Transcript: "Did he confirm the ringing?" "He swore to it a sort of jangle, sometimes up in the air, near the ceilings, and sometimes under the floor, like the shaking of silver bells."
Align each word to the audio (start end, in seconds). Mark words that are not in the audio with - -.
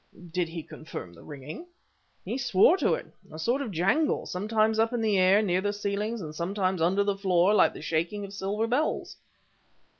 "Did 0.31 0.49
he 0.49 0.63
confirm 0.63 1.13
the 1.13 1.21
ringing?" 1.21 1.67
"He 2.25 2.35
swore 2.35 2.75
to 2.77 2.93
it 2.95 3.05
a 3.31 3.37
sort 3.37 3.61
of 3.61 3.69
jangle, 3.69 4.25
sometimes 4.25 4.79
up 4.79 4.93
in 4.93 4.99
the 5.01 5.19
air, 5.19 5.43
near 5.43 5.61
the 5.61 5.71
ceilings, 5.71 6.21
and 6.21 6.33
sometimes 6.33 6.81
under 6.81 7.03
the 7.03 7.15
floor, 7.15 7.53
like 7.53 7.75
the 7.75 7.83
shaking 7.83 8.25
of 8.25 8.33
silver 8.33 8.65
bells." 8.65 9.17